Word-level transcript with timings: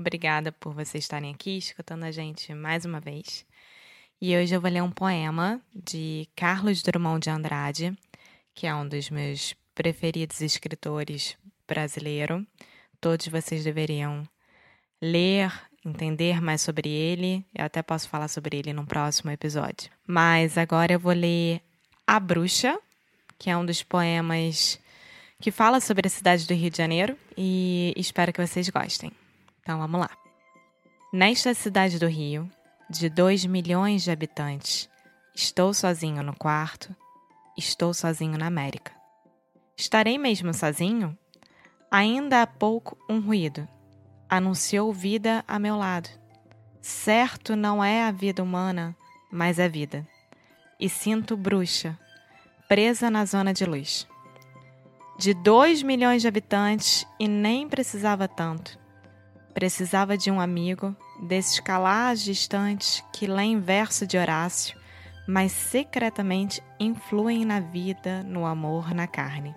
Obrigada 0.00 0.50
por 0.50 0.72
vocês 0.72 1.04
estarem 1.04 1.30
aqui 1.30 1.58
escutando 1.58 2.04
a 2.04 2.10
gente 2.10 2.54
mais 2.54 2.86
uma 2.86 3.00
vez. 3.00 3.44
E 4.18 4.34
hoje 4.34 4.54
eu 4.54 4.60
vou 4.60 4.70
ler 4.70 4.82
um 4.82 4.90
poema 4.90 5.60
de 5.74 6.26
Carlos 6.34 6.82
Drummond 6.82 7.24
de 7.24 7.28
Andrade, 7.28 7.98
que 8.54 8.66
é 8.66 8.74
um 8.74 8.88
dos 8.88 9.10
meus 9.10 9.54
preferidos 9.74 10.40
escritores 10.40 11.36
brasileiro. 11.68 12.46
Todos 12.98 13.28
vocês 13.28 13.62
deveriam 13.62 14.26
ler, 15.02 15.52
entender 15.84 16.40
mais 16.40 16.62
sobre 16.62 16.88
ele. 16.88 17.44
Eu 17.54 17.66
até 17.66 17.82
posso 17.82 18.08
falar 18.08 18.28
sobre 18.28 18.56
ele 18.56 18.72
no 18.72 18.86
próximo 18.86 19.30
episódio. 19.30 19.90
Mas 20.06 20.56
agora 20.56 20.94
eu 20.94 20.98
vou 20.98 21.12
ler 21.12 21.60
A 22.06 22.18
Bruxa, 22.18 22.80
que 23.38 23.50
é 23.50 23.56
um 23.56 23.66
dos 23.66 23.82
poemas 23.82 24.80
que 25.38 25.50
fala 25.50 25.78
sobre 25.78 26.06
a 26.06 26.10
cidade 26.10 26.46
do 26.46 26.54
Rio 26.54 26.70
de 26.70 26.78
Janeiro 26.78 27.18
e 27.36 27.92
espero 27.98 28.32
que 28.32 28.40
vocês 28.40 28.66
gostem. 28.70 29.12
Então 29.60 29.78
vamos 29.78 30.00
lá. 30.00 30.10
Nesta 31.12 31.54
cidade 31.54 31.98
do 31.98 32.06
Rio, 32.06 32.50
de 32.88 33.08
2 33.08 33.46
milhões 33.46 34.02
de 34.02 34.10
habitantes, 34.10 34.88
estou 35.34 35.74
sozinho 35.74 36.22
no 36.22 36.34
quarto, 36.34 36.94
estou 37.56 37.92
sozinho 37.92 38.38
na 38.38 38.46
América. 38.46 38.92
Estarei 39.76 40.18
mesmo 40.18 40.52
sozinho? 40.52 41.16
Ainda 41.90 42.42
há 42.42 42.46
pouco 42.46 42.96
um 43.08 43.20
ruído 43.20 43.66
anunciou 44.30 44.92
vida 44.92 45.44
a 45.48 45.58
meu 45.58 45.76
lado. 45.76 46.08
Certo 46.80 47.56
não 47.56 47.82
é 47.82 48.04
a 48.04 48.12
vida 48.12 48.40
humana, 48.42 48.96
mas 49.30 49.58
a 49.58 49.66
vida. 49.66 50.06
E 50.78 50.88
sinto 50.88 51.36
bruxa, 51.36 51.98
presa 52.68 53.10
na 53.10 53.24
zona 53.24 53.52
de 53.52 53.64
luz 53.64 54.06
de 55.20 55.34
2 55.34 55.82
milhões 55.82 56.22
de 56.22 56.28
habitantes 56.28 57.06
e 57.18 57.28
nem 57.28 57.68
precisava 57.68 58.26
tanto. 58.26 58.79
Precisava 59.60 60.16
de 60.16 60.30
um 60.30 60.40
amigo, 60.40 60.96
desses 61.20 61.60
calares 61.60 62.22
distantes 62.22 63.04
que 63.12 63.26
leem 63.26 63.60
verso 63.60 64.06
de 64.06 64.16
Horácio, 64.16 64.74
mas 65.28 65.52
secretamente 65.52 66.62
influem 66.80 67.44
na 67.44 67.60
vida, 67.60 68.22
no 68.22 68.46
amor, 68.46 68.94
na 68.94 69.06
carne. 69.06 69.54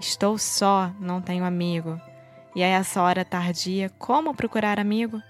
Estou 0.00 0.38
só, 0.38 0.90
não 0.98 1.20
tenho 1.20 1.44
amigo. 1.44 2.00
E 2.56 2.62
a 2.62 2.66
essa 2.66 3.02
hora 3.02 3.22
tardia, 3.22 3.90
como 3.98 4.34
procurar 4.34 4.80
amigo? 4.80 5.20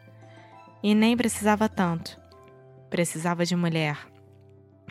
E 0.81 0.94
nem 0.94 1.16
precisava 1.16 1.69
tanto. 1.69 2.16
Precisava 2.88 3.44
de 3.44 3.56
mulher 3.56 3.99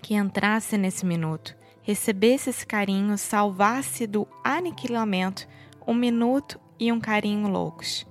que 0.01 0.15
entrasse 0.15 0.77
nesse 0.77 1.05
minuto 1.05 1.55
recebesse 1.81 2.49
esse 2.49 2.67
carinho, 2.67 3.17
salvasse 3.17 4.05
do 4.05 4.27
aniquilamento 4.43 5.47
um 5.87 5.93
minuto 5.93 6.59
e 6.77 6.91
um 6.91 6.99
carinho 6.99 7.47
loucos 7.47 8.05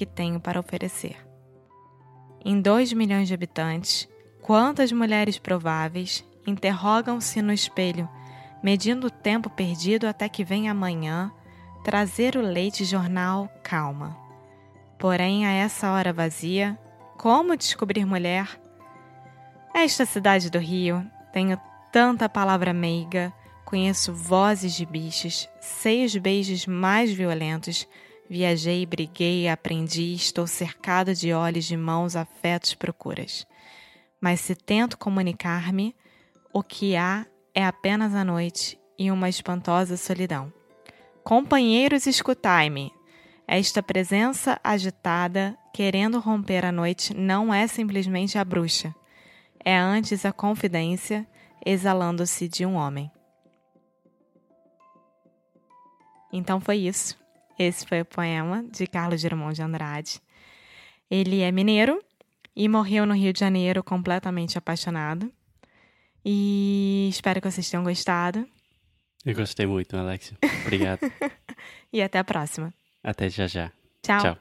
que 0.00 0.06
tenho 0.06 0.40
para 0.40 0.58
oferecer. 0.58 1.14
Em 2.42 2.58
dois 2.58 2.90
milhões 2.90 3.28
de 3.28 3.34
habitantes, 3.34 4.08
quantas 4.40 4.90
mulheres 4.90 5.38
prováveis 5.38 6.24
interrogam-se 6.46 7.42
no 7.42 7.52
espelho, 7.52 8.08
medindo 8.62 9.08
o 9.08 9.10
tempo 9.10 9.50
perdido 9.50 10.06
até 10.06 10.26
que 10.26 10.42
venha 10.42 10.70
amanhã 10.70 11.30
trazer 11.84 12.34
o 12.34 12.40
leite 12.40 12.82
jornal 12.82 13.46
calma. 13.62 14.16
Porém, 14.98 15.44
a 15.44 15.50
essa 15.50 15.92
hora 15.92 16.14
vazia, 16.14 16.78
como 17.18 17.54
descobrir 17.54 18.06
mulher? 18.06 18.58
Esta 19.74 20.06
cidade 20.06 20.48
do 20.48 20.58
Rio 20.58 21.06
tenho 21.30 21.60
tanta 21.92 22.26
palavra 22.26 22.72
meiga, 22.72 23.30
conheço 23.66 24.14
vozes 24.14 24.72
de 24.72 24.86
bichos, 24.86 25.46
sei 25.60 26.06
os 26.06 26.16
beijos 26.16 26.64
mais 26.66 27.12
violentos, 27.12 27.86
viajei, 28.30 28.86
briguei, 28.86 29.48
aprendi, 29.48 30.14
estou 30.14 30.46
cercado 30.46 31.12
de 31.12 31.32
olhos, 31.32 31.64
de 31.64 31.76
mãos, 31.76 32.14
afetos, 32.14 32.74
procuras. 32.74 33.44
Mas 34.20 34.38
se 34.38 34.54
tento 34.54 34.96
comunicar-me, 34.96 35.96
o 36.52 36.62
que 36.62 36.94
há 36.94 37.26
é 37.52 37.64
apenas 37.66 38.14
a 38.14 38.24
noite 38.24 38.78
e 38.96 39.10
uma 39.10 39.28
espantosa 39.28 39.96
solidão. 39.96 40.52
Companheiros, 41.24 42.06
escutai-me. 42.06 42.92
Esta 43.48 43.82
presença 43.82 44.60
agitada, 44.62 45.58
querendo 45.74 46.20
romper 46.20 46.64
a 46.64 46.70
noite, 46.70 47.12
não 47.12 47.52
é 47.52 47.66
simplesmente 47.66 48.38
a 48.38 48.44
bruxa. 48.44 48.94
É 49.64 49.76
antes 49.76 50.24
a 50.24 50.32
confidência 50.32 51.26
exalando-se 51.66 52.46
de 52.46 52.64
um 52.64 52.76
homem. 52.76 53.10
Então 56.32 56.60
foi 56.60 56.76
isso. 56.76 57.18
Esse 57.60 57.86
foi 57.86 58.00
o 58.00 58.06
poema 58.06 58.64
de 58.72 58.86
Carlos 58.86 59.20
Drummond 59.20 59.54
de 59.54 59.60
Andrade. 59.60 60.18
Ele 61.10 61.42
é 61.42 61.52
mineiro 61.52 62.02
e 62.56 62.66
morreu 62.66 63.04
no 63.04 63.12
Rio 63.12 63.34
de 63.34 63.40
Janeiro 63.40 63.84
completamente 63.84 64.56
apaixonado. 64.56 65.30
E 66.24 67.06
espero 67.10 67.38
que 67.38 67.50
vocês 67.50 67.68
tenham 67.68 67.84
gostado. 67.84 68.48
Eu 69.26 69.34
gostei 69.34 69.66
muito, 69.66 69.94
Alexia. 69.94 70.38
Obrigado. 70.62 71.00
e 71.92 72.00
até 72.00 72.18
a 72.18 72.24
próxima. 72.24 72.72
Até 73.04 73.28
já 73.28 73.46
já. 73.46 73.70
Tchau. 74.02 74.22
Tchau. 74.22 74.38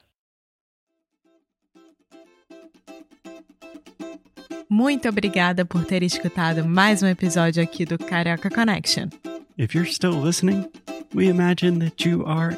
Muito 4.70 5.10
obrigada 5.10 5.66
por 5.66 5.84
ter 5.84 6.04
escutado 6.04 6.64
mais 6.64 7.04
um 7.04 7.08
episódio 7.08 7.62
aqui 7.62 7.84
do 7.84 7.98
Carioca 7.98 8.50
Connection. 8.50 9.10
If 9.58 9.76
you're 9.76 9.92
still 9.92 10.24
listening, 10.24 10.72
we 11.14 11.28
imagine 11.28 11.80
that 11.80 12.08
you 12.08 12.26
are 12.26 12.58